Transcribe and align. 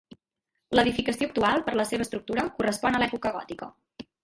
L'edificació 0.77 1.27
actual, 1.31 1.61
per 1.67 1.77
la 1.81 1.85
seva 1.91 2.07
estructura, 2.07 2.47
correspon 2.57 2.99
a 2.99 3.05
l'època 3.05 3.35
gòtica. 3.39 3.71